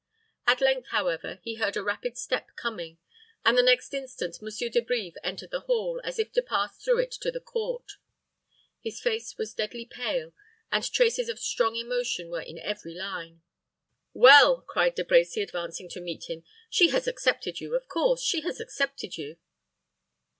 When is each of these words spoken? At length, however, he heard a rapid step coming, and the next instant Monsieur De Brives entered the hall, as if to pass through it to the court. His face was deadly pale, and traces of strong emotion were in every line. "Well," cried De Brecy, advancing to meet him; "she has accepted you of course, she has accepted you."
At 0.47 0.61
length, 0.61 0.87
however, 0.87 1.37
he 1.43 1.57
heard 1.57 1.77
a 1.77 1.83
rapid 1.83 2.17
step 2.17 2.55
coming, 2.55 2.97
and 3.45 3.55
the 3.55 3.61
next 3.61 3.93
instant 3.93 4.41
Monsieur 4.41 4.67
De 4.67 4.81
Brives 4.81 5.19
entered 5.23 5.51
the 5.51 5.59
hall, 5.59 6.01
as 6.03 6.17
if 6.17 6.31
to 6.31 6.41
pass 6.41 6.75
through 6.75 6.97
it 7.01 7.11
to 7.21 7.29
the 7.29 7.39
court. 7.39 7.97
His 8.81 8.99
face 8.99 9.37
was 9.37 9.53
deadly 9.53 9.85
pale, 9.85 10.33
and 10.71 10.91
traces 10.91 11.29
of 11.29 11.37
strong 11.37 11.75
emotion 11.75 12.31
were 12.31 12.41
in 12.41 12.57
every 12.57 12.95
line. 12.95 13.43
"Well," 14.11 14.61
cried 14.61 14.95
De 14.95 15.03
Brecy, 15.03 15.43
advancing 15.43 15.87
to 15.89 16.01
meet 16.01 16.27
him; 16.31 16.43
"she 16.67 16.89
has 16.89 17.05
accepted 17.07 17.59
you 17.59 17.75
of 17.75 17.87
course, 17.87 18.23
she 18.23 18.41
has 18.41 18.59
accepted 18.59 19.19
you." 19.19 19.37